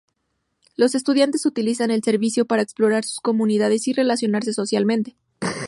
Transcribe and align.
Los 0.75 0.95
estudiantes 0.95 1.45
utilizan 1.45 1.91
el 1.91 2.01
servicio 2.03 2.45
para 2.45 2.63
explorar 2.63 3.03
sus 3.05 3.19
comunidades 3.19 3.87
y 3.87 3.93
relacionarse 3.93 4.51
socialmente. 4.51 5.15